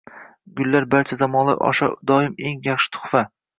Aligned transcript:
Gullar 0.59 0.87
barcha 0.93 1.17
zamonlar 1.19 1.63
osha 1.69 1.91
doim 2.13 2.37
eng 2.49 2.61
yaxshi 2.73 2.93
tuhfa. 2.99 3.27